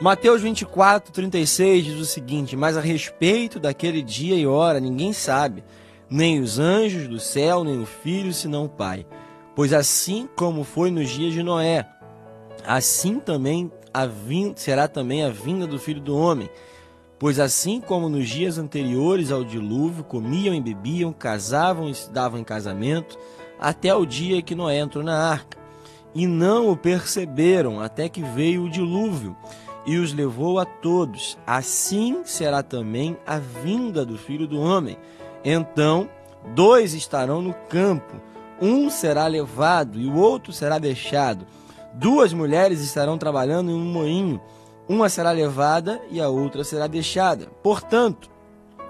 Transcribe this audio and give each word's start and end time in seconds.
Mateus 0.00 0.42
24, 0.42 1.12
36 1.12 1.84
diz 1.84 2.00
o 2.00 2.04
seguinte: 2.04 2.56
Mas 2.56 2.76
a 2.76 2.80
respeito 2.80 3.58
daquele 3.58 4.00
dia 4.00 4.36
e 4.36 4.46
hora 4.46 4.78
ninguém 4.78 5.12
sabe, 5.12 5.64
nem 6.08 6.40
os 6.40 6.56
anjos 6.56 7.08
do 7.08 7.18
céu, 7.18 7.64
nem 7.64 7.82
o 7.82 7.86
filho, 7.86 8.32
senão 8.32 8.66
o 8.66 8.68
Pai. 8.68 9.04
Pois 9.56 9.72
assim 9.72 10.28
como 10.36 10.62
foi 10.62 10.92
nos 10.92 11.10
dias 11.10 11.32
de 11.32 11.42
Noé, 11.42 11.84
assim 12.64 13.18
também 13.18 13.72
será 14.54 14.86
também 14.86 15.24
a 15.24 15.30
vinda 15.30 15.66
do 15.66 15.80
filho 15.80 16.00
do 16.00 16.16
homem. 16.16 16.48
Pois 17.18 17.40
assim 17.40 17.80
como 17.80 18.08
nos 18.08 18.28
dias 18.28 18.56
anteriores 18.56 19.32
ao 19.32 19.42
dilúvio, 19.42 20.04
comiam 20.04 20.54
e 20.54 20.60
bebiam, 20.60 21.12
casavam 21.12 21.88
e 21.88 21.94
se 21.94 22.08
davam 22.12 22.38
em 22.38 22.44
casamento, 22.44 23.18
até 23.58 23.92
o 23.92 24.06
dia 24.06 24.40
que 24.40 24.54
Noé 24.54 24.78
entrou 24.78 25.02
na 25.02 25.18
arca. 25.18 25.58
E 26.14 26.24
não 26.24 26.70
o 26.70 26.76
perceberam 26.76 27.80
até 27.80 28.08
que 28.08 28.22
veio 28.22 28.64
o 28.64 28.70
dilúvio 28.70 29.36
e 29.88 29.96
os 29.96 30.12
levou 30.12 30.58
a 30.58 30.66
todos. 30.66 31.38
Assim 31.46 32.20
será 32.22 32.62
também 32.62 33.16
a 33.26 33.38
vinda 33.38 34.04
do 34.04 34.18
filho 34.18 34.46
do 34.46 34.60
homem. 34.60 34.98
Então, 35.42 36.10
dois 36.54 36.92
estarão 36.92 37.40
no 37.40 37.54
campo, 37.70 38.20
um 38.60 38.90
será 38.90 39.26
levado 39.26 39.98
e 39.98 40.06
o 40.06 40.14
outro 40.14 40.52
será 40.52 40.78
deixado. 40.78 41.46
Duas 41.94 42.34
mulheres 42.34 42.82
estarão 42.82 43.16
trabalhando 43.16 43.70
em 43.70 43.74
um 43.74 43.90
moinho, 43.90 44.38
uma 44.86 45.08
será 45.08 45.30
levada 45.30 45.98
e 46.10 46.20
a 46.20 46.28
outra 46.28 46.62
será 46.64 46.86
deixada. 46.86 47.46
Portanto, 47.62 48.30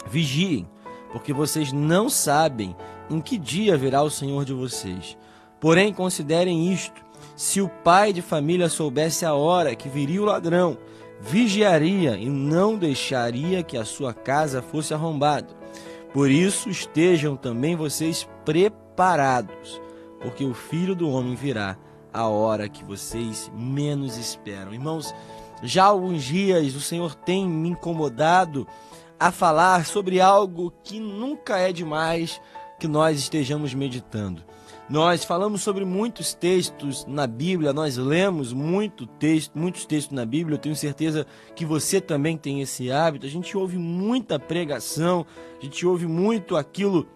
vigiem, 0.04 0.68
porque 1.12 1.32
vocês 1.32 1.72
não 1.72 2.10
sabem 2.10 2.74
em 3.08 3.20
que 3.20 3.38
dia 3.38 3.76
virá 3.76 4.02
o 4.02 4.10
Senhor 4.10 4.44
de 4.44 4.52
vocês. 4.52 5.16
Porém, 5.60 5.92
considerem 5.92 6.72
isto: 6.72 7.00
se 7.36 7.60
o 7.60 7.68
pai 7.68 8.12
de 8.12 8.20
família 8.20 8.68
soubesse 8.68 9.24
a 9.24 9.32
hora 9.32 9.76
que 9.76 9.88
viria 9.88 10.20
o 10.20 10.24
ladrão, 10.24 10.76
vigiaria 11.20 12.16
e 12.16 12.28
não 12.28 12.76
deixaria 12.76 13.62
que 13.62 13.76
a 13.76 13.84
sua 13.84 14.12
casa 14.14 14.62
fosse 14.62 14.94
arrombada. 14.94 15.48
Por 16.12 16.30
isso 16.30 16.68
estejam 16.70 17.36
também 17.36 17.76
vocês 17.76 18.28
preparados, 18.44 19.80
porque 20.20 20.44
o 20.44 20.54
filho 20.54 20.94
do 20.94 21.10
homem 21.10 21.34
virá 21.34 21.76
a 22.12 22.26
hora 22.26 22.68
que 22.68 22.84
vocês 22.84 23.50
menos 23.54 24.16
esperam. 24.16 24.72
Irmãos, 24.72 25.14
já 25.62 25.84
há 25.84 25.88
alguns 25.88 26.24
dias 26.24 26.74
o 26.74 26.80
Senhor 26.80 27.14
tem 27.14 27.46
me 27.46 27.70
incomodado 27.70 28.66
a 29.20 29.32
falar 29.32 29.84
sobre 29.84 30.20
algo 30.20 30.72
que 30.82 31.00
nunca 31.00 31.58
é 31.58 31.72
demais 31.72 32.40
que 32.78 32.86
nós 32.86 33.18
estejamos 33.18 33.74
meditando. 33.74 34.42
Nós 34.88 35.22
falamos 35.22 35.60
sobre 35.60 35.84
muitos 35.84 36.32
textos 36.32 37.04
na 37.06 37.26
Bíblia, 37.26 37.74
nós 37.74 37.98
lemos 37.98 38.54
muito 38.54 39.06
texto, 39.06 39.52
muitos 39.54 39.84
textos 39.84 40.16
na 40.16 40.24
Bíblia, 40.24 40.54
eu 40.54 40.58
tenho 40.58 40.74
certeza 40.74 41.26
que 41.54 41.66
você 41.66 42.00
também 42.00 42.38
tem 42.38 42.62
esse 42.62 42.90
hábito. 42.90 43.26
A 43.26 43.28
gente 43.28 43.54
ouve 43.54 43.76
muita 43.76 44.38
pregação, 44.38 45.26
a 45.60 45.62
gente 45.62 45.86
ouve 45.86 46.06
muito 46.06 46.56
aquilo 46.56 47.06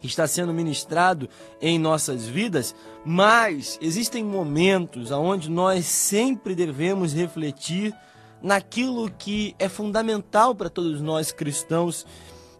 que 0.00 0.06
está 0.06 0.26
sendo 0.26 0.54
ministrado 0.54 1.28
em 1.60 1.78
nossas 1.78 2.26
vidas, 2.26 2.74
mas 3.04 3.78
existem 3.82 4.24
momentos 4.24 5.10
onde 5.10 5.50
nós 5.50 5.84
sempre 5.84 6.54
devemos 6.54 7.12
refletir 7.12 7.94
naquilo 8.42 9.10
que 9.10 9.54
é 9.58 9.68
fundamental 9.68 10.54
para 10.54 10.70
todos 10.70 11.02
nós 11.02 11.32
cristãos, 11.32 12.06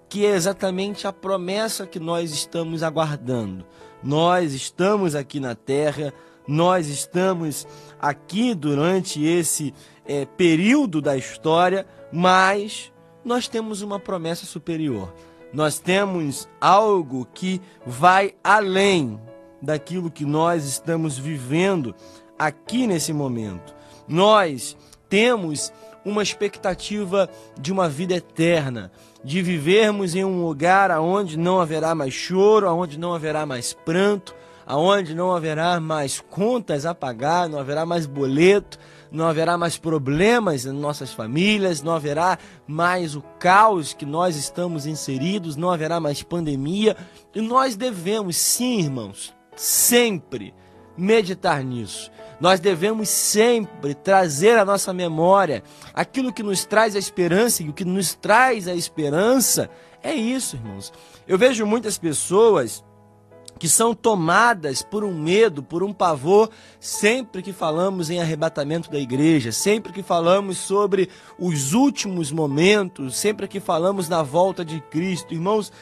que 0.08 0.24
é 0.24 0.30
exatamente 0.30 1.06
a 1.06 1.12
promessa 1.12 1.86
que 1.86 1.98
nós 1.98 2.30
estamos 2.32 2.82
aguardando. 2.82 3.66
Nós 4.02 4.52
estamos 4.52 5.14
aqui 5.14 5.40
na 5.40 5.54
Terra, 5.54 6.12
nós 6.46 6.88
estamos 6.88 7.66
aqui 8.00 8.54
durante 8.54 9.24
esse 9.24 9.72
é, 10.06 10.26
período 10.26 11.00
da 11.00 11.16
história, 11.16 11.86
mas 12.12 12.92
nós 13.24 13.48
temos 13.48 13.80
uma 13.80 13.98
promessa 13.98 14.44
superior. 14.44 15.12
Nós 15.52 15.78
temos 15.78 16.48
algo 16.60 17.26
que 17.32 17.60
vai 17.86 18.34
além 18.42 19.20
daquilo 19.62 20.10
que 20.10 20.24
nós 20.24 20.64
estamos 20.64 21.18
vivendo 21.18 21.94
aqui 22.38 22.86
nesse 22.86 23.12
momento. 23.12 23.74
Nós 24.06 24.76
temos 25.08 25.72
uma 26.04 26.22
expectativa 26.22 27.28
de 27.58 27.72
uma 27.72 27.88
vida 27.88 28.14
eterna, 28.14 28.90
de 29.22 29.40
vivermos 29.40 30.14
em 30.14 30.24
um 30.24 30.44
lugar 30.44 30.90
aonde 30.90 31.38
não 31.38 31.60
haverá 31.60 31.94
mais 31.94 32.12
choro, 32.12 32.68
aonde 32.68 32.98
não 32.98 33.14
haverá 33.14 33.46
mais 33.46 33.72
pranto, 33.72 34.34
aonde 34.66 35.14
não 35.14 35.34
haverá 35.34 35.80
mais 35.80 36.20
contas 36.20 36.86
a 36.86 36.94
pagar, 36.94 37.48
não 37.48 37.58
haverá 37.58 37.84
mais 37.84 38.06
boleto, 38.06 38.78
não 39.10 39.26
haverá 39.26 39.56
mais 39.56 39.78
problemas 39.78 40.66
em 40.66 40.72
nossas 40.72 41.12
famílias, 41.12 41.82
não 41.82 41.94
haverá 41.94 42.38
mais 42.66 43.14
o 43.14 43.22
caos 43.38 43.92
que 43.92 44.04
nós 44.04 44.36
estamos 44.36 44.86
inseridos, 44.86 45.56
não 45.56 45.70
haverá 45.70 46.00
mais 46.00 46.22
pandemia, 46.22 46.96
e 47.34 47.40
nós 47.40 47.76
devemos, 47.76 48.36
sim, 48.36 48.80
irmãos, 48.80 49.32
sempre 49.54 50.52
meditar 50.96 51.62
nisso. 51.62 52.10
Nós 52.40 52.60
devemos 52.60 53.08
sempre 53.08 53.94
trazer 53.94 54.58
à 54.58 54.64
nossa 54.64 54.92
memória 54.92 55.62
aquilo 55.92 56.32
que 56.32 56.42
nos 56.42 56.64
traz 56.64 56.96
a 56.96 56.98
esperança, 56.98 57.62
e 57.62 57.68
o 57.68 57.72
que 57.72 57.84
nos 57.84 58.14
traz 58.14 58.68
a 58.68 58.74
esperança 58.74 59.70
é 60.02 60.14
isso, 60.14 60.56
irmãos. 60.56 60.92
Eu 61.26 61.38
vejo 61.38 61.64
muitas 61.64 61.96
pessoas 61.96 62.84
que 63.58 63.68
são 63.68 63.94
tomadas 63.94 64.82
por 64.82 65.04
um 65.04 65.14
medo, 65.14 65.62
por 65.62 65.82
um 65.82 65.92
pavor, 65.92 66.50
sempre 66.80 67.40
que 67.40 67.52
falamos 67.52 68.10
em 68.10 68.20
arrebatamento 68.20 68.90
da 68.90 68.98
igreja, 68.98 69.52
sempre 69.52 69.92
que 69.92 70.02
falamos 70.02 70.58
sobre 70.58 71.08
os 71.38 71.72
últimos 71.72 72.32
momentos, 72.32 73.16
sempre 73.16 73.46
que 73.46 73.60
falamos 73.60 74.08
na 74.08 74.22
volta 74.22 74.64
de 74.64 74.80
Cristo. 74.90 75.32
Irmãos, 75.32 75.72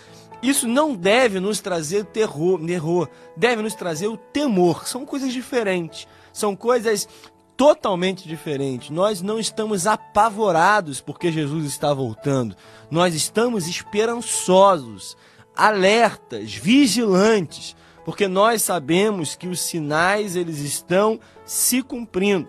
isso 0.43 0.67
não 0.67 0.95
deve 0.95 1.39
nos 1.39 1.61
trazer 1.61 2.05
terror, 2.07 2.59
terror, 2.67 3.09
deve 3.37 3.63
nos 3.63 3.75
trazer 3.75 4.09
o 4.09 4.17
temor. 4.17 4.89
São 4.89 5.07
coisas 5.07 5.33
diferentes, 5.33 6.09
são 6.33 6.57
coisas 6.57 7.09
totalmente 7.57 8.27
diferentes. 8.27 8.91
Nós 8.91 9.23
não 9.23 9.39
estamos 9.39 9.87
apavorados 9.87 11.01
porque 11.01 11.31
Jesus 11.31 11.65
está 11.67 11.95
voltando. 11.95 12.57
Nós 12.91 13.15
estamos 13.15 13.69
esperançosos, 13.69 15.17
alertas, 15.55 16.53
vigilantes, 16.53 17.77
porque 18.05 18.27
nós 18.27 18.63
sabemos 18.63 19.37
que 19.37 19.47
os 19.47 19.61
sinais 19.61 20.35
eles 20.35 20.59
estão 20.59 21.21
se 21.45 21.83
cumprindo. 21.83 22.49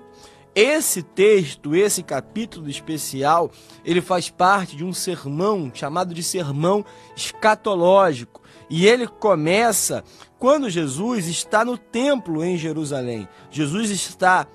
Esse 0.55 1.01
texto, 1.01 1.75
esse 1.75 2.03
capítulo 2.03 2.69
especial, 2.69 3.51
ele 3.83 4.01
faz 4.01 4.29
parte 4.29 4.75
de 4.75 4.83
um 4.83 4.93
sermão 4.93 5.71
chamado 5.73 6.13
de 6.13 6.21
sermão 6.21 6.85
escatológico. 7.15 8.41
E 8.69 8.85
ele 8.85 9.07
começa 9.07 10.03
quando 10.37 10.69
Jesus 10.69 11.27
está 11.27 11.65
no 11.65 11.77
templo 11.77 12.43
em 12.43 12.55
Jerusalém. 12.55 13.27
Jesus 13.49 13.89
está 13.89 14.47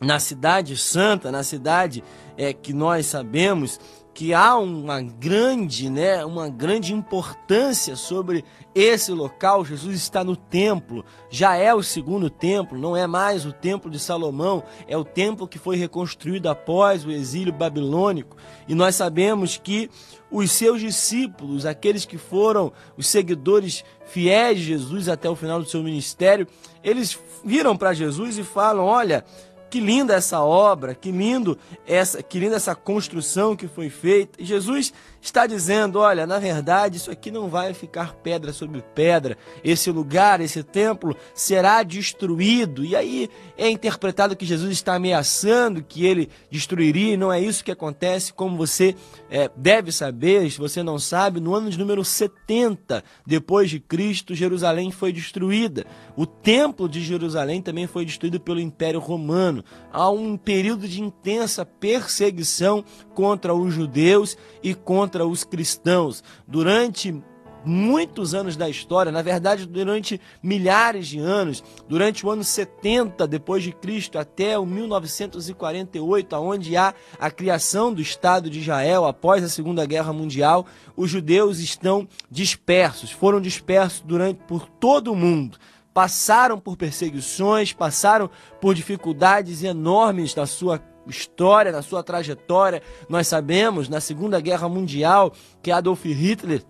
na 0.00 0.18
cidade 0.18 0.76
santa, 0.76 1.30
na 1.30 1.42
cidade 1.42 2.04
é, 2.36 2.52
que 2.52 2.72
nós 2.72 3.06
sabemos 3.06 3.80
que 4.16 4.32
há 4.32 4.56
uma 4.56 5.02
grande, 5.02 5.90
né, 5.90 6.24
uma 6.24 6.48
grande 6.48 6.94
importância 6.94 7.94
sobre 7.96 8.42
esse 8.74 9.12
local. 9.12 9.62
Jesus 9.62 9.94
está 9.94 10.24
no 10.24 10.34
templo, 10.34 11.04
já 11.28 11.54
é 11.54 11.74
o 11.74 11.82
segundo 11.82 12.30
templo, 12.30 12.78
não 12.78 12.96
é 12.96 13.06
mais 13.06 13.44
o 13.44 13.52
templo 13.52 13.90
de 13.90 13.98
Salomão, 13.98 14.62
é 14.88 14.96
o 14.96 15.04
templo 15.04 15.46
que 15.46 15.58
foi 15.58 15.76
reconstruído 15.76 16.48
após 16.48 17.04
o 17.04 17.10
exílio 17.10 17.52
babilônico. 17.52 18.38
E 18.66 18.74
nós 18.74 18.94
sabemos 18.94 19.58
que 19.58 19.90
os 20.30 20.50
seus 20.50 20.80
discípulos, 20.80 21.66
aqueles 21.66 22.06
que 22.06 22.16
foram 22.16 22.72
os 22.96 23.06
seguidores 23.06 23.84
fiéis 24.06 24.60
de 24.60 24.64
Jesus 24.64 25.10
até 25.10 25.28
o 25.28 25.36
final 25.36 25.60
do 25.60 25.68
seu 25.68 25.82
ministério, 25.82 26.46
eles 26.82 27.18
viram 27.44 27.76
para 27.76 27.92
Jesus 27.92 28.38
e 28.38 28.42
falam: 28.42 28.86
"Olha, 28.86 29.26
que 29.68 29.80
linda 29.80 30.14
essa 30.14 30.40
obra, 30.40 30.94
que 30.94 31.10
lindo 31.10 31.58
essa, 31.86 32.22
que 32.22 32.38
linda 32.38 32.56
essa 32.56 32.74
construção 32.74 33.56
que 33.56 33.66
foi 33.66 33.90
feita. 33.90 34.40
E 34.40 34.44
Jesus 34.44 34.92
está 35.20 35.46
dizendo: 35.46 35.98
olha, 35.98 36.26
na 36.26 36.38
verdade, 36.38 36.96
isso 36.96 37.10
aqui 37.10 37.30
não 37.30 37.48
vai 37.48 37.74
ficar 37.74 38.14
pedra 38.14 38.52
sobre 38.52 38.82
pedra. 38.94 39.36
Esse 39.62 39.90
lugar, 39.90 40.40
esse 40.40 40.62
templo 40.62 41.16
será 41.34 41.82
destruído. 41.82 42.84
E 42.84 42.94
aí 42.94 43.28
é 43.56 43.68
interpretado 43.68 44.36
que 44.36 44.46
Jesus 44.46 44.72
está 44.72 44.94
ameaçando 44.94 45.82
que 45.82 46.04
ele 46.04 46.30
destruiria, 46.50 47.14
e 47.14 47.16
não 47.16 47.32
é 47.32 47.40
isso 47.40 47.64
que 47.64 47.70
acontece, 47.70 48.32
como 48.32 48.56
você 48.56 48.94
é, 49.30 49.50
deve 49.56 49.90
saber, 49.92 50.50
se 50.50 50.58
você 50.58 50.82
não 50.82 50.98
sabe, 50.98 51.40
no 51.40 51.54
ano 51.54 51.70
de 51.70 51.78
número 51.78 52.04
70 52.04 53.02
depois 53.26 53.70
de 53.70 53.80
Cristo, 53.80 54.34
Jerusalém 54.34 54.90
foi 54.90 55.12
destruída. 55.12 55.86
O 56.16 56.26
templo 56.26 56.88
de 56.88 57.02
Jerusalém 57.02 57.60
também 57.60 57.86
foi 57.86 58.04
destruído 58.04 58.40
pelo 58.40 58.60
Império 58.60 59.00
Romano. 59.00 59.64
Há 59.92 60.10
um 60.10 60.36
período 60.36 60.86
de 60.86 61.00
intensa 61.00 61.64
perseguição 61.64 62.84
contra 63.14 63.54
os 63.54 63.72
judeus 63.72 64.36
e 64.62 64.74
contra 64.74 65.26
os 65.26 65.44
cristãos. 65.44 66.22
Durante 66.46 67.22
muitos 67.66 68.32
anos 68.32 68.56
da 68.56 68.68
história, 68.68 69.10
na 69.10 69.20
verdade, 69.20 69.66
durante 69.66 70.20
milhares 70.40 71.08
de 71.08 71.18
anos, 71.18 71.64
durante 71.88 72.24
o 72.24 72.30
ano 72.30 72.44
70 72.44 73.26
depois 73.26 73.62
de 73.62 73.72
Cristo 73.72 74.18
até 74.18 74.56
o 74.56 74.64
1948, 74.64 76.36
aonde 76.36 76.76
há 76.76 76.94
a 77.18 77.30
criação 77.30 77.92
do 77.92 78.00
Estado 78.00 78.48
de 78.48 78.60
Israel 78.60 79.04
após 79.04 79.42
a 79.42 79.48
Segunda 79.48 79.84
Guerra 79.84 80.12
Mundial, 80.12 80.64
os 80.96 81.10
judeus 81.10 81.58
estão 81.58 82.08
dispersos, 82.30 83.10
foram 83.10 83.40
dispersos 83.40 84.00
durante 84.00 84.40
por 84.46 84.68
todo 84.68 85.12
o 85.12 85.16
mundo 85.16 85.58
passaram 85.96 86.60
por 86.60 86.76
perseguições, 86.76 87.72
passaram 87.72 88.28
por 88.60 88.74
dificuldades 88.74 89.62
enormes 89.62 90.34
na 90.34 90.44
sua 90.44 90.78
história, 91.06 91.72
na 91.72 91.80
sua 91.80 92.02
trajetória. 92.02 92.82
Nós 93.08 93.26
sabemos, 93.28 93.88
na 93.88 93.98
Segunda 93.98 94.38
Guerra 94.38 94.68
Mundial, 94.68 95.32
que 95.62 95.70
Adolf 95.70 96.04
Hitler 96.04 96.62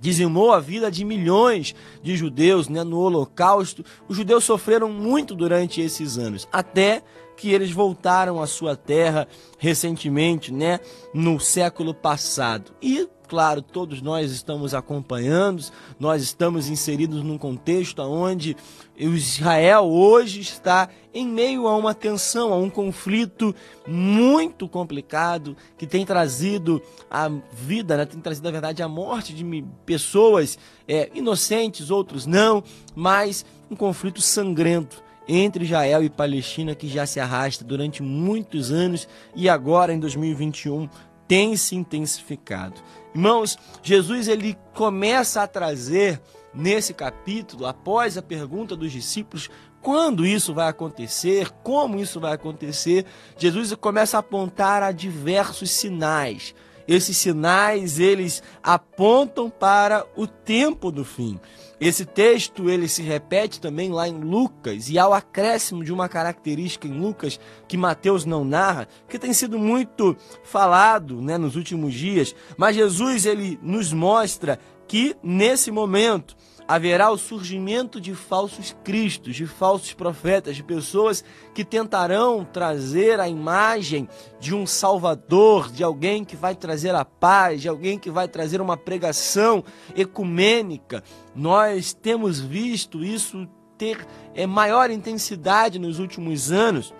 dizimou 0.00 0.50
a 0.50 0.60
vida 0.60 0.90
de 0.90 1.04
milhões 1.04 1.74
de 2.02 2.16
judeus 2.16 2.66
né, 2.70 2.82
no 2.82 3.00
Holocausto. 3.00 3.84
Os 4.08 4.16
judeus 4.16 4.44
sofreram 4.44 4.88
muito 4.88 5.34
durante 5.34 5.82
esses 5.82 6.16
anos, 6.16 6.48
até 6.50 7.02
que 7.36 7.52
eles 7.52 7.70
voltaram 7.70 8.40
à 8.40 8.46
sua 8.46 8.74
terra 8.74 9.28
recentemente, 9.58 10.50
né, 10.50 10.80
no 11.12 11.38
século 11.38 11.92
passado. 11.92 12.72
E 12.80 13.06
Claro, 13.26 13.62
todos 13.62 14.02
nós 14.02 14.30
estamos 14.30 14.74
acompanhando, 14.74 15.64
nós 15.98 16.22
estamos 16.22 16.68
inseridos 16.68 17.22
num 17.22 17.38
contexto 17.38 18.02
onde 18.02 18.54
o 19.00 19.14
Israel 19.14 19.84
hoje 19.84 20.40
está 20.40 20.90
em 21.12 21.26
meio 21.26 21.66
a 21.66 21.74
uma 21.74 21.94
tensão, 21.94 22.52
a 22.52 22.56
um 22.56 22.68
conflito 22.68 23.54
muito 23.86 24.68
complicado 24.68 25.56
que 25.78 25.86
tem 25.86 26.04
trazido 26.04 26.82
a 27.10 27.30
vida, 27.52 27.96
né? 27.96 28.04
tem 28.04 28.20
trazido, 28.20 28.44
na 28.44 28.50
verdade, 28.50 28.82
a 28.82 28.88
morte 28.88 29.32
de 29.32 29.64
pessoas 29.86 30.58
é, 30.86 31.10
inocentes, 31.14 31.90
outros 31.90 32.26
não, 32.26 32.62
mas 32.94 33.44
um 33.70 33.76
conflito 33.76 34.20
sangrento 34.20 35.02
entre 35.26 35.64
Israel 35.64 36.04
e 36.04 36.10
Palestina 36.10 36.74
que 36.74 36.88
já 36.88 37.06
se 37.06 37.18
arrasta 37.18 37.64
durante 37.64 38.02
muitos 38.02 38.70
anos 38.70 39.08
e 39.34 39.48
agora 39.48 39.94
em 39.94 39.98
2021 39.98 40.88
tem 41.26 41.56
se 41.56 41.74
intensificado. 41.74 42.80
Irmãos, 43.14 43.56
Jesus 43.82 44.28
ele 44.28 44.56
começa 44.74 45.42
a 45.42 45.46
trazer 45.46 46.20
nesse 46.54 46.94
capítulo, 46.94 47.66
após 47.66 48.16
a 48.16 48.22
pergunta 48.22 48.76
dos 48.76 48.92
discípulos, 48.92 49.50
quando 49.80 50.24
isso 50.24 50.54
vai 50.54 50.68
acontecer, 50.68 51.50
como 51.62 51.98
isso 51.98 52.20
vai 52.20 52.32
acontecer, 52.32 53.04
Jesus 53.36 53.74
começa 53.74 54.16
a 54.16 54.20
apontar 54.20 54.82
a 54.82 54.92
diversos 54.92 55.70
sinais 55.70 56.54
esses 56.86 57.16
sinais, 57.16 57.98
eles 57.98 58.42
apontam 58.62 59.48
para 59.48 60.06
o 60.16 60.26
tempo 60.26 60.90
do 60.90 61.04
fim. 61.04 61.40
Esse 61.84 62.06
texto 62.06 62.70
ele 62.70 62.88
se 62.88 63.02
repete 63.02 63.60
também 63.60 63.90
lá 63.90 64.08
em 64.08 64.18
Lucas 64.18 64.88
e 64.88 64.98
ao 64.98 65.12
acréscimo 65.12 65.84
de 65.84 65.92
uma 65.92 66.08
característica 66.08 66.88
em 66.88 66.98
Lucas 66.98 67.38
que 67.68 67.76
Mateus 67.76 68.24
não 68.24 68.42
narra, 68.42 68.88
que 69.06 69.18
tem 69.18 69.34
sido 69.34 69.58
muito 69.58 70.16
falado, 70.42 71.20
né, 71.20 71.36
nos 71.36 71.56
últimos 71.56 71.92
dias, 71.92 72.34
mas 72.56 72.74
Jesus 72.74 73.26
ele 73.26 73.58
nos 73.62 73.92
mostra 73.92 74.58
que 74.88 75.14
nesse 75.22 75.70
momento 75.70 76.34
haverá 76.66 77.10
o 77.10 77.18
surgimento 77.18 78.00
de 78.00 78.14
falsos 78.14 78.74
cristos, 78.82 79.36
de 79.36 79.46
falsos 79.46 79.92
profetas, 79.92 80.56
de 80.56 80.62
pessoas 80.62 81.22
que 81.54 81.64
tentarão 81.64 82.44
trazer 82.44 83.20
a 83.20 83.28
imagem 83.28 84.08
de 84.40 84.54
um 84.54 84.66
salvador, 84.66 85.70
de 85.70 85.84
alguém 85.84 86.24
que 86.24 86.36
vai 86.36 86.54
trazer 86.54 86.94
a 86.94 87.04
paz, 87.04 87.60
de 87.60 87.68
alguém 87.68 87.98
que 87.98 88.10
vai 88.10 88.26
trazer 88.26 88.60
uma 88.60 88.76
pregação 88.76 89.62
ecumênica. 89.94 91.04
Nós 91.34 91.92
temos 91.92 92.40
visto 92.40 93.04
isso 93.04 93.46
ter 93.76 94.06
é, 94.34 94.46
maior 94.46 94.90
intensidade 94.90 95.78
nos 95.78 95.98
últimos 95.98 96.50
anos. 96.50 96.94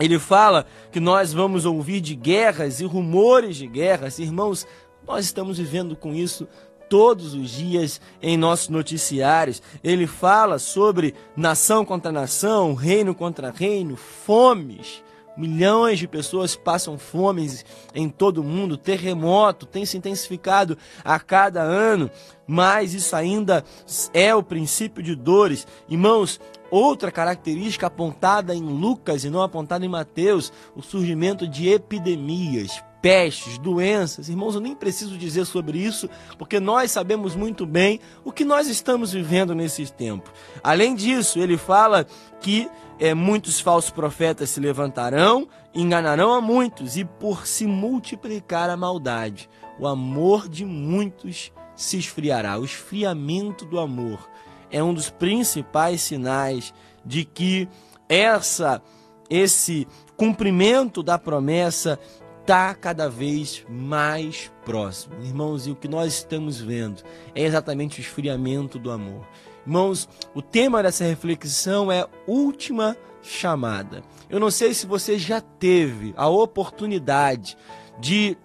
Ele 0.00 0.18
fala 0.18 0.66
que 0.90 0.98
nós 0.98 1.32
vamos 1.32 1.64
ouvir 1.64 2.00
de 2.00 2.14
guerras 2.14 2.80
e 2.80 2.84
rumores 2.84 3.56
de 3.56 3.66
guerras. 3.66 4.18
Irmãos, 4.18 4.66
nós 5.06 5.26
estamos 5.26 5.58
vivendo 5.58 5.94
com 5.94 6.14
isso 6.14 6.48
todos 6.88 7.34
os 7.34 7.50
dias 7.50 8.00
em 8.22 8.36
nossos 8.36 8.68
noticiários. 8.68 9.62
Ele 9.82 10.06
fala 10.06 10.58
sobre 10.58 11.14
nação 11.36 11.84
contra 11.84 12.12
nação, 12.12 12.74
reino 12.74 13.14
contra 13.14 13.50
reino, 13.50 13.96
fomes. 13.96 15.02
Milhões 15.36 15.98
de 15.98 16.06
pessoas 16.06 16.54
passam 16.54 16.96
fome 16.96 17.58
em 17.92 18.08
todo 18.08 18.38
o 18.38 18.44
mundo, 18.44 18.76
terremoto 18.76 19.66
tem 19.66 19.84
se 19.84 19.96
intensificado 19.96 20.78
a 21.04 21.18
cada 21.18 21.60
ano, 21.60 22.08
mas 22.46 22.94
isso 22.94 23.16
ainda 23.16 23.64
é 24.12 24.32
o 24.32 24.44
princípio 24.44 25.02
de 25.02 25.16
dores. 25.16 25.66
Irmãos, 25.88 26.40
outra 26.70 27.10
característica 27.10 27.88
apontada 27.88 28.54
em 28.54 28.62
Lucas 28.62 29.24
e 29.24 29.30
não 29.30 29.42
apontada 29.42 29.84
em 29.84 29.88
Mateus, 29.88 30.52
o 30.76 30.82
surgimento 30.82 31.48
de 31.48 31.68
epidemias, 31.68 32.80
pestes, 33.04 33.58
doenças. 33.58 34.30
Irmãos, 34.30 34.54
eu 34.54 34.62
nem 34.62 34.74
preciso 34.74 35.18
dizer 35.18 35.44
sobre 35.44 35.76
isso, 35.76 36.08
porque 36.38 36.58
nós 36.58 36.90
sabemos 36.90 37.36
muito 37.36 37.66
bem 37.66 38.00
o 38.24 38.32
que 38.32 38.46
nós 38.46 38.66
estamos 38.66 39.12
vivendo 39.12 39.54
nesses 39.54 39.90
tempos. 39.90 40.32
Além 40.62 40.94
disso, 40.94 41.38
ele 41.38 41.58
fala 41.58 42.06
que 42.40 42.66
é, 42.98 43.12
muitos 43.12 43.60
falsos 43.60 43.90
profetas 43.90 44.48
se 44.48 44.58
levantarão, 44.58 45.46
enganarão 45.74 46.32
a 46.32 46.40
muitos, 46.40 46.96
e 46.96 47.04
por 47.04 47.46
se 47.46 47.66
multiplicar 47.66 48.70
a 48.70 48.76
maldade, 48.76 49.50
o 49.78 49.86
amor 49.86 50.48
de 50.48 50.64
muitos 50.64 51.52
se 51.76 51.98
esfriará. 51.98 52.58
O 52.58 52.64
esfriamento 52.64 53.66
do 53.66 53.78
amor 53.78 54.30
é 54.70 54.82
um 54.82 54.94
dos 54.94 55.10
principais 55.10 56.00
sinais 56.00 56.72
de 57.04 57.26
que 57.26 57.68
essa 58.08 58.80
esse 59.28 59.88
cumprimento 60.16 61.02
da 61.02 61.18
promessa 61.18 61.98
está 62.44 62.74
cada 62.74 63.08
vez 63.08 63.64
mais 63.70 64.52
próximo. 64.66 65.14
Irmãos, 65.22 65.66
e 65.66 65.70
o 65.70 65.74
que 65.74 65.88
nós 65.88 66.12
estamos 66.12 66.60
vendo 66.60 67.02
é 67.34 67.42
exatamente 67.42 67.98
o 67.98 68.02
esfriamento 68.02 68.78
do 68.78 68.90
amor. 68.90 69.26
Irmãos, 69.66 70.06
o 70.34 70.42
tema 70.42 70.82
dessa 70.82 71.04
reflexão 71.04 71.90
é 71.90 72.06
última 72.26 72.94
chamada. 73.22 74.02
Eu 74.28 74.38
não 74.38 74.50
sei 74.50 74.74
se 74.74 74.86
você 74.86 75.18
já 75.18 75.40
teve 75.40 76.12
a 76.18 76.28
oportunidade 76.28 77.56
de 77.98 78.36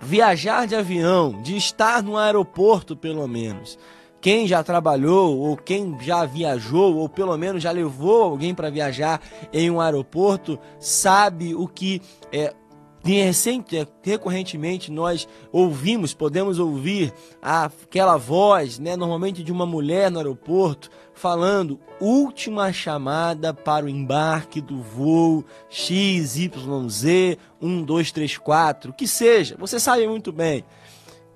viajar 0.00 0.68
de 0.68 0.76
avião, 0.76 1.42
de 1.42 1.56
estar 1.56 2.00
no 2.00 2.16
aeroporto 2.16 2.96
pelo 2.96 3.26
menos. 3.26 3.76
Quem 4.20 4.46
já 4.46 4.62
trabalhou 4.62 5.36
ou 5.36 5.56
quem 5.56 5.98
já 6.00 6.24
viajou 6.24 6.94
ou 6.94 7.08
pelo 7.08 7.36
menos 7.36 7.60
já 7.60 7.72
levou 7.72 8.22
alguém 8.22 8.54
para 8.54 8.70
viajar 8.70 9.20
em 9.52 9.68
um 9.68 9.80
aeroporto 9.80 10.60
sabe 10.78 11.56
o 11.56 11.66
que 11.66 12.00
é 12.30 12.54
Recorrentemente 14.02 14.92
nós 14.92 15.26
ouvimos, 15.50 16.14
podemos 16.14 16.58
ouvir 16.58 17.12
aquela 17.40 18.16
voz, 18.16 18.78
né, 18.78 18.94
normalmente 18.96 19.42
de 19.42 19.50
uma 19.50 19.66
mulher 19.66 20.10
no 20.10 20.18
aeroporto, 20.18 20.88
falando 21.12 21.80
última 22.00 22.72
chamada 22.72 23.52
para 23.52 23.86
o 23.86 23.88
embarque 23.88 24.60
do 24.60 24.80
voo 24.80 25.44
XYZ 25.68 26.50
1234, 27.60 28.92
que 28.92 29.08
seja, 29.08 29.56
você 29.58 29.80
sabe 29.80 30.06
muito 30.06 30.30
bem. 30.30 30.64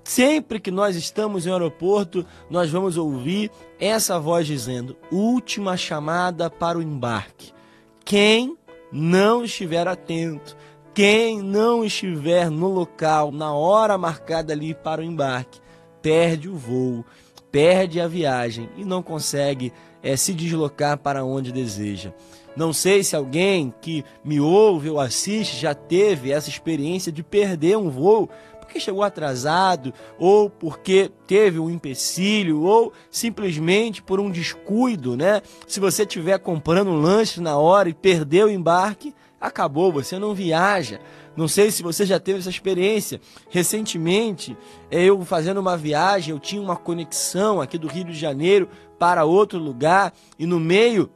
Sempre 0.07 0.61
que 0.61 0.71
nós 0.71 0.95
estamos 0.95 1.45
em 1.45 1.49
um 1.49 1.53
aeroporto, 1.53 2.25
nós 2.49 2.69
vamos 2.69 2.95
ouvir 2.95 3.51
essa 3.77 4.17
voz 4.17 4.47
dizendo: 4.47 4.95
última 5.11 5.75
chamada 5.75 6.49
para 6.49 6.77
o 6.77 6.81
embarque. 6.81 7.51
Quem 8.05 8.57
não 8.89 9.43
estiver 9.43 9.85
atento, 9.85 10.55
quem 10.97 11.43
não 11.43 11.85
estiver 11.85 12.49
no 12.49 12.67
local 12.67 13.31
na 13.31 13.53
hora 13.53 13.99
marcada 13.99 14.51
ali 14.51 14.73
para 14.73 14.99
o 14.99 15.03
embarque, 15.03 15.59
perde 16.01 16.49
o 16.49 16.55
voo, 16.55 17.05
perde 17.51 18.01
a 18.01 18.07
viagem 18.07 18.67
e 18.75 18.83
não 18.83 19.03
consegue 19.03 19.71
é, 20.01 20.17
se 20.17 20.33
deslocar 20.33 20.97
para 20.97 21.23
onde 21.23 21.51
deseja. 21.51 22.11
Não 22.55 22.73
sei 22.73 23.03
se 23.03 23.15
alguém 23.15 23.71
que 23.79 24.03
me 24.25 24.39
ouve 24.39 24.89
ou 24.89 24.99
assiste 24.99 25.61
já 25.61 25.75
teve 25.75 26.31
essa 26.31 26.49
experiência 26.49 27.11
de 27.11 27.21
perder 27.21 27.77
um 27.77 27.91
voo 27.91 28.27
porque 28.59 28.79
chegou 28.79 29.03
atrasado, 29.03 29.93
ou 30.19 30.49
porque 30.49 31.09
teve 31.25 31.57
um 31.57 31.69
empecilho, 31.69 32.63
ou 32.63 32.91
simplesmente 33.09 34.01
por 34.01 34.19
um 34.19 34.29
descuido, 34.29 35.15
né? 35.15 35.41
Se 35.65 35.79
você 35.79 36.03
estiver 36.03 36.37
comprando 36.39 36.89
um 36.89 36.99
lanche 36.99 37.39
na 37.39 37.57
hora 37.57 37.87
e 37.87 37.93
perdeu 37.93 38.47
o 38.47 38.51
embarque, 38.51 39.15
acabou, 39.39 39.91
você 39.91 40.17
não 40.17 40.33
viaja. 40.33 40.99
Não 41.35 41.47
sei 41.47 41.69
se 41.69 41.83
você 41.83 42.05
já 42.05 42.19
teve 42.19 42.39
essa 42.39 42.49
experiência. 42.49 43.21
Recentemente, 43.49 44.57
eu 44.89 45.23
fazendo 45.23 45.59
uma 45.59 45.77
viagem, 45.77 46.33
eu 46.33 46.39
tinha 46.39 46.61
uma 46.61 46.75
conexão 46.75 47.61
aqui 47.61 47.77
do 47.77 47.87
Rio 47.87 48.05
de 48.05 48.13
Janeiro 48.13 48.67
para 48.97 49.23
outro 49.23 49.59
lugar 49.59 50.13
e 50.39 50.45
no 50.45 50.59
meio 50.59 51.11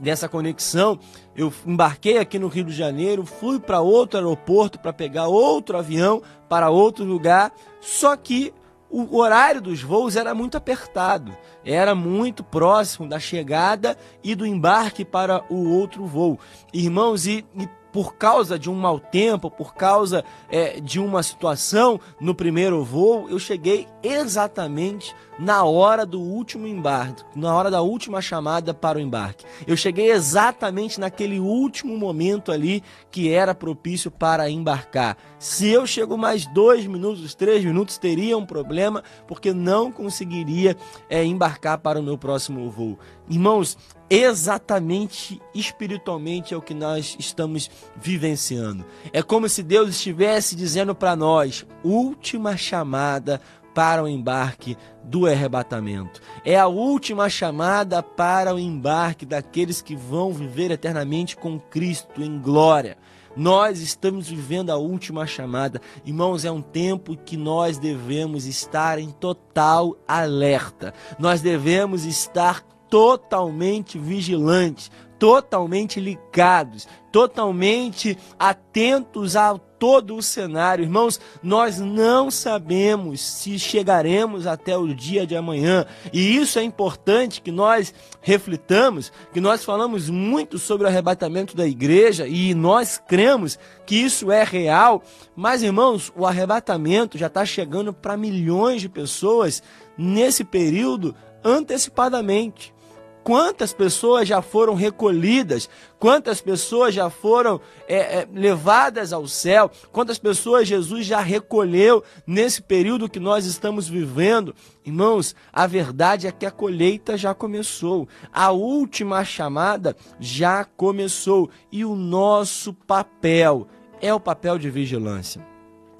dessa 0.00 0.28
conexão, 0.28 0.98
eu 1.36 1.52
embarquei 1.64 2.18
aqui 2.18 2.40
no 2.40 2.48
Rio 2.48 2.64
de 2.64 2.72
Janeiro, 2.72 3.24
fui 3.24 3.60
para 3.60 3.80
outro 3.80 4.18
aeroporto 4.18 4.80
para 4.80 4.92
pegar 4.92 5.28
outro 5.28 5.78
avião 5.78 6.20
para 6.48 6.70
outro 6.70 7.04
lugar, 7.04 7.52
só 7.80 8.16
que 8.16 8.52
o 8.90 9.16
horário 9.16 9.60
dos 9.60 9.82
voos 9.82 10.16
era 10.16 10.34
muito 10.34 10.56
apertado, 10.56 11.36
era 11.64 11.94
muito 11.94 12.42
próximo 12.42 13.08
da 13.08 13.20
chegada 13.20 13.96
e 14.22 14.34
do 14.34 14.44
embarque 14.44 15.04
para 15.04 15.44
o 15.48 15.70
outro 15.70 16.04
voo. 16.06 16.38
Irmãos, 16.72 17.26
e, 17.26 17.44
e 17.56 17.68
por 17.92 18.14
causa 18.14 18.58
de 18.58 18.70
um 18.70 18.74
mau 18.74 18.98
tempo, 18.98 19.50
por 19.50 19.74
causa 19.74 20.24
é, 20.48 20.80
de 20.80 21.00
uma 21.00 21.22
situação 21.22 22.00
no 22.20 22.34
primeiro 22.34 22.84
voo, 22.84 23.28
eu 23.28 23.38
cheguei 23.38 23.86
exatamente 24.02 25.14
na 25.38 25.64
hora 25.64 26.04
do 26.04 26.20
último 26.20 26.66
embarque, 26.66 27.24
na 27.34 27.54
hora 27.54 27.70
da 27.70 27.80
última 27.80 28.20
chamada 28.20 28.74
para 28.74 28.98
o 28.98 29.00
embarque. 29.00 29.46
Eu 29.66 29.74
cheguei 29.74 30.10
exatamente 30.10 31.00
naquele 31.00 31.40
último 31.40 31.96
momento 31.96 32.52
ali 32.52 32.82
que 33.10 33.32
era 33.32 33.54
propício 33.54 34.10
para 34.10 34.50
embarcar. 34.50 35.16
Se 35.38 35.68
eu 35.68 35.86
chego 35.86 36.18
mais 36.18 36.44
dois 36.46 36.86
minutos, 36.86 37.34
três 37.34 37.64
minutos, 37.64 37.96
teria 37.96 38.36
um 38.36 38.44
problema, 38.44 39.02
porque 39.26 39.52
não 39.54 39.90
conseguiria 39.90 40.76
é, 41.08 41.24
embarcar 41.24 41.78
para 41.78 41.98
o 41.98 42.02
meu 42.02 42.18
próximo 42.18 42.68
voo. 42.70 42.98
Irmãos, 43.28 43.78
exatamente 44.10 45.40
espiritualmente 45.54 46.52
é 46.52 46.56
o 46.56 46.62
que 46.62 46.74
nós 46.74 47.16
estamos 47.18 47.70
vivenciando. 47.96 48.84
É 49.12 49.22
como 49.22 49.48
se 49.48 49.62
Deus 49.62 49.90
estivesse 49.90 50.56
dizendo 50.56 50.94
para 50.94 51.14
nós: 51.14 51.64
última 51.84 52.56
chamada 52.56 53.40
para 53.72 54.02
o 54.02 54.08
embarque 54.08 54.76
do 55.04 55.26
arrebatamento. 55.26 56.20
É 56.44 56.58
a 56.58 56.66
última 56.66 57.30
chamada 57.30 58.02
para 58.02 58.54
o 58.54 58.58
embarque 58.58 59.24
daqueles 59.24 59.80
que 59.80 59.94
vão 59.94 60.32
viver 60.32 60.72
eternamente 60.72 61.36
com 61.36 61.58
Cristo 61.58 62.22
em 62.22 62.38
glória. 62.38 62.98
Nós 63.36 63.80
estamos 63.80 64.28
vivendo 64.28 64.70
a 64.70 64.76
última 64.76 65.24
chamada. 65.24 65.80
Irmãos, 66.04 66.44
é 66.44 66.50
um 66.50 66.60
tempo 66.60 67.16
que 67.16 67.36
nós 67.36 67.78
devemos 67.78 68.44
estar 68.44 68.98
em 68.98 69.10
total 69.10 69.96
alerta. 70.06 70.92
Nós 71.16 71.40
devemos 71.40 72.04
estar 72.04 72.64
totalmente 72.90 73.98
vigilantes, 73.98 74.90
totalmente 75.20 76.00
ligados, 76.00 76.88
totalmente 77.12 78.18
atentos 78.38 79.36
a 79.36 79.56
todo 79.78 80.16
o 80.16 80.22
cenário. 80.22 80.82
Irmãos, 80.82 81.20
nós 81.42 81.78
não 81.78 82.30
sabemos 82.30 83.20
se 83.20 83.58
chegaremos 83.58 84.46
até 84.46 84.76
o 84.76 84.94
dia 84.94 85.26
de 85.26 85.36
amanhã, 85.36 85.86
e 86.12 86.36
isso 86.36 86.58
é 86.58 86.62
importante 86.62 87.42
que 87.42 87.52
nós 87.52 87.92
reflitamos, 88.20 89.12
que 89.32 89.40
nós 89.40 89.62
falamos 89.62 90.08
muito 90.08 90.58
sobre 90.58 90.84
o 90.84 90.88
arrebatamento 90.88 91.54
da 91.56 91.66
igreja 91.66 92.26
e 92.26 92.54
nós 92.54 93.00
cremos 93.06 93.58
que 93.86 93.96
isso 93.96 94.32
é 94.32 94.42
real, 94.42 95.02
mas 95.36 95.62
irmãos, 95.62 96.10
o 96.16 96.26
arrebatamento 96.26 97.18
já 97.18 97.26
está 97.26 97.44
chegando 97.44 97.92
para 97.92 98.16
milhões 98.16 98.80
de 98.80 98.88
pessoas 98.88 99.62
nesse 99.96 100.44
período 100.44 101.14
antecipadamente. 101.44 102.74
Quantas 103.22 103.72
pessoas 103.72 104.26
já 104.26 104.40
foram 104.40 104.74
recolhidas? 104.74 105.68
Quantas 105.98 106.40
pessoas 106.40 106.94
já 106.94 107.10
foram 107.10 107.60
é, 107.86 108.20
é, 108.20 108.28
levadas 108.32 109.12
ao 109.12 109.28
céu? 109.28 109.70
Quantas 109.92 110.18
pessoas 110.18 110.66
Jesus 110.66 111.04
já 111.04 111.20
recolheu 111.20 112.02
nesse 112.26 112.62
período 112.62 113.08
que 113.08 113.20
nós 113.20 113.44
estamos 113.44 113.88
vivendo? 113.88 114.54
Irmãos, 114.84 115.34
a 115.52 115.66
verdade 115.66 116.26
é 116.26 116.32
que 116.32 116.46
a 116.46 116.50
colheita 116.50 117.16
já 117.18 117.34
começou, 117.34 118.08
a 118.32 118.50
última 118.50 119.22
chamada 119.24 119.94
já 120.18 120.64
começou 120.64 121.50
e 121.70 121.84
o 121.84 121.94
nosso 121.94 122.72
papel 122.72 123.68
é 124.00 124.12
o 124.14 124.20
papel 124.20 124.58
de 124.58 124.70
vigilância. 124.70 125.46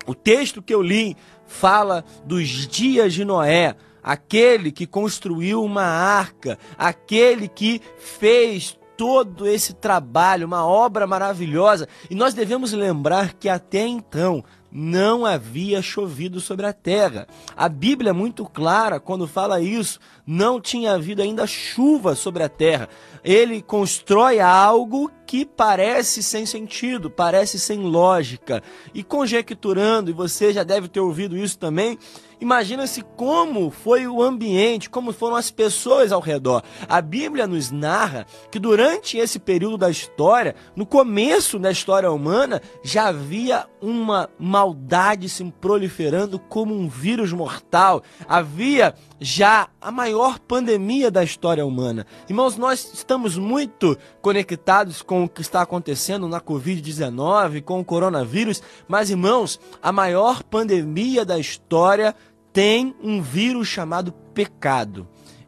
O 0.07 0.15
texto 0.15 0.63
que 0.63 0.75
eu 0.75 0.81
li 0.81 1.17
fala 1.47 2.05
dos 2.25 2.49
dias 2.67 3.13
de 3.13 3.25
Noé 3.25 3.77
aquele 4.03 4.71
que 4.73 4.87
construiu 4.87 5.63
uma 5.63 5.85
arca, 5.85 6.59
aquele 6.79 7.49
que 7.49 7.81
fez 7.99 8.79
todo 8.97 9.47
esse 9.47 9.73
trabalho, 9.73 10.47
uma 10.47 10.67
obra 10.67 11.07
maravilhosa. 11.07 11.89
E 12.11 12.15
nós 12.15 12.35
devemos 12.35 12.73
lembrar 12.73 13.33
que 13.33 13.49
até 13.49 13.87
então 13.87 14.45
não 14.71 15.25
havia 15.25 15.83
chovido 15.83 16.39
sobre 16.41 16.67
a 16.67 16.73
terra. 16.73 17.27
A 17.57 17.69
Bíblia 17.69 18.11
é 18.11 18.13
muito 18.13 18.45
clara 18.45 19.01
quando 19.01 19.27
fala 19.27 19.61
isso. 19.61 19.99
Não 20.33 20.61
tinha 20.61 20.93
havido 20.93 21.23
ainda 21.23 21.45
chuva 21.45 22.15
sobre 22.15 22.45
a 22.45 22.49
terra. 22.49 22.89
Ele 23.25 23.61
constrói 23.61 24.39
algo 24.39 25.11
que 25.27 25.45
parece 25.45 26.23
sem 26.23 26.47
sentido, 26.47 27.11
parece 27.11 27.59
sem 27.59 27.81
lógica. 27.81 28.63
E 28.95 29.03
conjecturando, 29.03 30.09
e 30.09 30.15
você 30.15 30.53
já 30.53 30.63
deve 30.63 30.87
ter 30.87 31.01
ouvido 31.01 31.37
isso 31.37 31.59
também, 31.59 31.99
Imagina-se 32.41 33.03
como 33.17 33.71
foi 33.71 34.09
o 34.09 34.23
ambiente, 34.23 34.89
como 34.89 35.13
foram 35.13 35.37
as 35.37 35.51
pessoas 35.51 36.11
ao 36.11 36.23
redor. 36.23 36.63
A 36.89 37.03
Bíblia 37.03 37.47
nos 37.47 37.71
narra 37.71 38.27
que 38.51 38.59
durante 38.59 39.19
esse 39.19 39.39
período 39.39 39.77
da 39.77 39.91
história, 39.91 40.55
no 40.75 40.87
começo 40.87 41.59
da 41.59 41.71
história 41.71 42.11
humana, 42.11 42.63
já 42.83 43.09
havia 43.09 43.67
uma 43.81 44.31
maldade 44.39 45.29
se 45.29 45.45
proliferando 45.61 46.39
como 46.39 46.75
um 46.75 46.89
vírus 46.89 47.31
mortal. 47.31 48.03
Havia 48.27 48.95
já 49.21 49.69
a 49.81 49.91
maior 49.91 50.39
pandemia 50.39 51.11
da 51.11 51.23
história 51.23 51.65
humana. 51.65 52.07
Irmãos, 52.29 52.57
nós 52.57 52.91
estamos 52.95 53.37
muito 53.37 53.97
conectados 54.23 55.03
com 55.03 55.25
o 55.25 55.29
que 55.29 55.43
está 55.43 55.61
acontecendo 55.61 56.27
na 56.27 56.41
Covid-19, 56.41 57.63
com 57.63 57.79
o 57.81 57.85
coronavírus, 57.85 58.63
mas, 58.89 59.11
irmãos, 59.11 59.61
a 59.83 59.93
maior 59.93 60.43
pandemia 60.43 61.25
da 61.25 61.39
história 61.39 62.15
tem 62.53 62.95
um 63.03 63.21
vírus 63.21 63.69
chamado 63.69 64.13
pecado. 64.33 65.07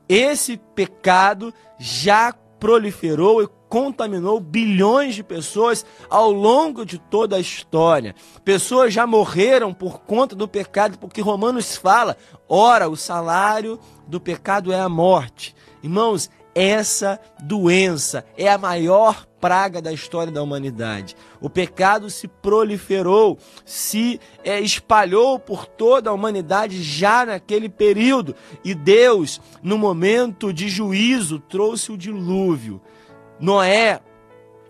Esse 0.09 0.59
pecado 0.75 1.53
já 1.79 2.35
proliferou 2.61 3.43
e 3.43 3.49
contaminou 3.73 4.39
bilhões 4.39 5.15
de 5.15 5.23
pessoas 5.23 5.83
ao 6.11 6.31
longo 6.31 6.85
de 6.85 6.99
toda 6.99 7.37
a 7.37 7.41
história. 7.41 8.15
Pessoas 8.45 8.93
já 8.93 9.07
morreram 9.07 9.73
por 9.73 10.01
conta 10.01 10.37
do 10.37 10.47
pecado, 10.47 10.99
porque 10.99 11.23
Romanos 11.23 11.75
fala: 11.75 12.19
ora, 12.47 12.91
o 12.91 12.99
salário 12.99 13.81
do 14.07 14.21
pecado 14.21 14.75
é 14.75 14.79
a 14.79 14.91
morte. 14.91 15.57
Irmãos, 15.83 16.29
essa 16.55 17.19
doença 17.43 18.27
é 18.37 18.47
a 18.47 18.59
maior 18.59 19.27
praga 19.41 19.81
da 19.81 19.91
história 19.91 20.31
da 20.31 20.43
humanidade. 20.43 21.17
O 21.41 21.49
pecado 21.49 22.11
se 22.11 22.29
proliferou, 22.29 23.39
se 23.65 24.21
é, 24.45 24.61
espalhou 24.61 25.39
por 25.39 25.65
toda 25.65 26.11
a 26.11 26.13
humanidade 26.13 26.83
já 26.83 27.25
naquele 27.25 27.71
período. 27.71 28.37
E 28.63 28.75
Deus, 28.75 29.41
no 29.63 29.79
momento 29.79 30.53
de 30.53 30.69
juízo, 30.69 31.39
trouxe 31.39 31.91
o 31.91 31.97
dilúvio. 31.97 32.83
Noé 33.43 34.01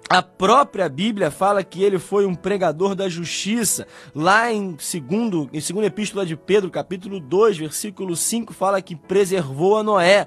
a 0.08 0.20
própria 0.20 0.88
Bíblia 0.88 1.30
fala 1.30 1.62
que 1.62 1.82
ele 1.82 1.98
foi 1.98 2.26
um 2.26 2.34
pregador 2.34 2.94
da 2.94 3.08
justiça. 3.08 3.86
Lá 4.14 4.52
em 4.52 4.76
segundo, 4.78 5.48
em 5.52 5.60
segunda 5.60 5.86
epístola 5.86 6.26
de 6.26 6.36
Pedro, 6.36 6.70
capítulo 6.70 7.20
2, 7.20 7.58
versículo 7.58 8.16
5, 8.16 8.52
fala 8.52 8.82
que 8.82 8.96
preservou 8.96 9.78
a 9.78 9.82
Noé, 9.82 10.26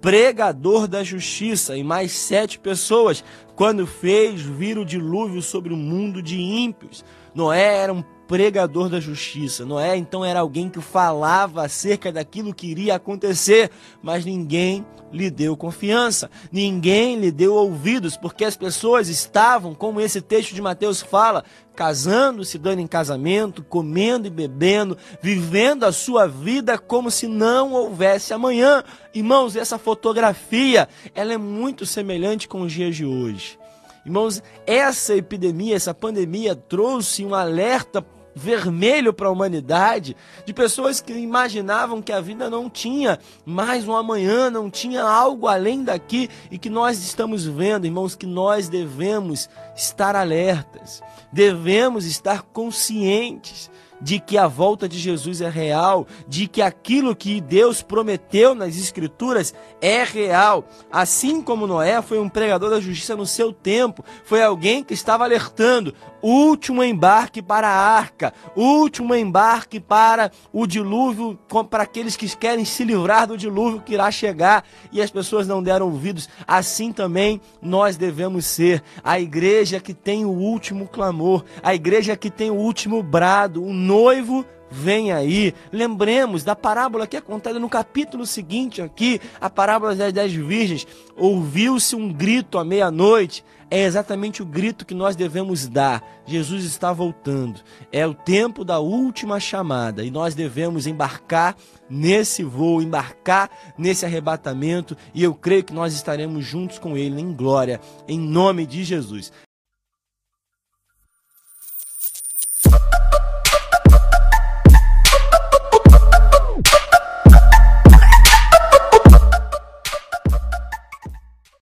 pregador 0.00 0.86
da 0.86 1.02
justiça, 1.02 1.76
e 1.76 1.82
mais 1.82 2.12
sete 2.12 2.58
pessoas, 2.58 3.24
quando 3.54 3.86
fez 3.86 4.40
vir 4.42 4.78
o 4.78 4.84
dilúvio 4.84 5.42
sobre 5.42 5.72
o 5.72 5.76
mundo 5.76 6.22
de 6.22 6.38
ímpios. 6.38 7.04
Noé 7.34 7.76
era 7.76 7.92
um 7.92 8.02
pregador 8.26 8.88
da 8.88 9.00
justiça. 9.00 9.64
Noé 9.64 9.96
então 9.96 10.24
era 10.24 10.40
alguém 10.40 10.68
que 10.68 10.80
falava 10.80 11.64
acerca 11.64 12.12
daquilo 12.12 12.54
que 12.54 12.66
iria 12.66 12.96
acontecer, 12.96 13.70
mas 14.02 14.24
ninguém 14.24 14.84
lhe 15.12 15.30
deu 15.30 15.56
confiança, 15.56 16.30
ninguém 16.50 17.16
lhe 17.16 17.30
deu 17.30 17.54
ouvidos, 17.54 18.16
porque 18.16 18.44
as 18.44 18.56
pessoas 18.56 19.08
estavam, 19.08 19.74
como 19.74 20.00
esse 20.00 20.20
texto 20.20 20.54
de 20.54 20.60
Mateus 20.60 21.00
fala, 21.00 21.44
casando, 21.74 22.44
se 22.44 22.58
dando 22.58 22.80
em 22.80 22.86
casamento, 22.86 23.62
comendo 23.62 24.26
e 24.26 24.30
bebendo, 24.30 24.96
vivendo 25.22 25.84
a 25.84 25.92
sua 25.92 26.26
vida 26.26 26.76
como 26.76 27.10
se 27.10 27.26
não 27.26 27.72
houvesse 27.72 28.34
amanhã. 28.34 28.82
Irmãos, 29.14 29.54
essa 29.56 29.78
fotografia, 29.78 30.88
ela 31.14 31.32
é 31.32 31.38
muito 31.38 31.86
semelhante 31.86 32.48
com 32.48 32.62
os 32.62 32.72
dias 32.72 32.96
de 32.96 33.04
hoje. 33.04 33.58
Irmãos, 34.04 34.40
essa 34.64 35.16
epidemia, 35.16 35.74
essa 35.74 35.92
pandemia 35.92 36.54
trouxe 36.54 37.24
um 37.24 37.34
alerta 37.34 38.00
vermelho 38.38 39.14
para 39.14 39.28
a 39.28 39.30
humanidade, 39.30 40.14
de 40.44 40.52
pessoas 40.52 41.00
que 41.00 41.14
imaginavam 41.14 42.02
que 42.02 42.12
a 42.12 42.20
vida 42.20 42.50
não 42.50 42.68
tinha 42.68 43.18
mais 43.46 43.88
um 43.88 43.96
amanhã, 43.96 44.50
não 44.50 44.70
tinha 44.70 45.02
algo 45.02 45.48
além 45.48 45.82
daqui 45.82 46.28
e 46.50 46.58
que 46.58 46.68
nós 46.68 46.98
estamos 46.98 47.46
vendo, 47.46 47.86
irmãos, 47.86 48.14
que 48.14 48.26
nós 48.26 48.68
devemos 48.68 49.48
estar 49.74 50.14
alertas, 50.14 51.02
devemos 51.32 52.04
estar 52.04 52.42
conscientes 52.42 53.70
de 54.00 54.18
que 54.18 54.36
a 54.36 54.46
volta 54.46 54.88
de 54.88 54.98
Jesus 54.98 55.40
é 55.40 55.48
real, 55.48 56.06
de 56.28 56.46
que 56.46 56.62
aquilo 56.62 57.16
que 57.16 57.40
Deus 57.40 57.82
prometeu 57.82 58.54
nas 58.54 58.76
Escrituras 58.76 59.54
é 59.80 60.04
real. 60.04 60.64
Assim 60.90 61.42
como 61.42 61.66
Noé 61.66 62.00
foi 62.02 62.18
um 62.18 62.28
pregador 62.28 62.70
da 62.70 62.80
justiça 62.80 63.16
no 63.16 63.26
seu 63.26 63.52
tempo, 63.52 64.04
foi 64.24 64.42
alguém 64.42 64.82
que 64.82 64.94
estava 64.94 65.24
alertando: 65.24 65.94
último 66.22 66.82
embarque 66.82 67.40
para 67.40 67.68
a 67.68 67.96
arca, 67.96 68.32
último 68.54 69.14
embarque 69.14 69.78
para 69.80 70.30
o 70.52 70.66
dilúvio, 70.66 71.38
para 71.70 71.84
aqueles 71.84 72.16
que 72.16 72.36
querem 72.36 72.64
se 72.64 72.84
livrar 72.84 73.26
do 73.26 73.36
dilúvio 73.36 73.80
que 73.80 73.94
irá 73.94 74.10
chegar 74.10 74.64
e 74.92 75.00
as 75.00 75.10
pessoas 75.10 75.46
não 75.46 75.62
deram 75.62 75.86
ouvidos. 75.86 76.28
Assim 76.46 76.92
também 76.92 77.40
nós 77.62 77.96
devemos 77.96 78.44
ser 78.46 78.82
a 79.02 79.20
igreja 79.20 79.80
que 79.80 79.94
tem 79.94 80.24
o 80.24 80.30
último 80.30 80.88
clamor, 80.88 81.44
a 81.62 81.74
igreja 81.74 82.16
que 82.16 82.30
tem 82.30 82.50
o 82.50 82.56
último 82.56 83.02
brado, 83.02 83.62
o 83.62 83.72
noivo 83.86 84.44
vem 84.70 85.12
aí. 85.12 85.54
Lembremos 85.72 86.42
da 86.42 86.56
parábola 86.56 87.06
que 87.06 87.16
é 87.16 87.20
contada 87.20 87.58
no 87.58 87.68
capítulo 87.68 88.26
seguinte 88.26 88.82
aqui, 88.82 89.20
a 89.40 89.48
parábola 89.48 89.94
das 89.94 90.12
dez 90.12 90.32
virgens. 90.32 90.86
Ouviu-se 91.16 91.94
um 91.94 92.12
grito 92.12 92.58
à 92.58 92.64
meia-noite 92.64 93.44
é 93.70 93.82
exatamente 93.82 94.42
o 94.42 94.46
grito 94.46 94.86
que 94.86 94.94
nós 94.94 95.16
devemos 95.16 95.66
dar. 95.66 96.02
Jesus 96.24 96.64
está 96.64 96.92
voltando. 96.92 97.60
É 97.90 98.06
o 98.06 98.14
tempo 98.14 98.64
da 98.64 98.78
última 98.78 99.40
chamada 99.40 100.04
e 100.04 100.10
nós 100.10 100.34
devemos 100.34 100.86
embarcar 100.86 101.56
nesse 101.90 102.44
voo, 102.44 102.80
embarcar 102.80 103.50
nesse 103.76 104.04
arrebatamento 104.04 104.96
e 105.12 105.22
eu 105.22 105.34
creio 105.34 105.64
que 105.64 105.74
nós 105.74 105.94
estaremos 105.94 106.44
juntos 106.44 106.78
com 106.78 106.96
Ele 106.96 107.20
em 107.20 107.32
glória, 107.32 107.80
em 108.06 108.18
nome 108.18 108.66
de 108.66 108.84
Jesus. 108.84 109.32